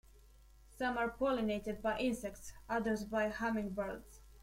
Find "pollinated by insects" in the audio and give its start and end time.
1.11-2.53